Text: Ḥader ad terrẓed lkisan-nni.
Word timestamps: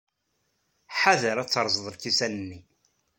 Ḥader 0.99 1.37
ad 1.37 1.49
terrẓed 1.49 1.85
lkisan-nni. 1.95 2.59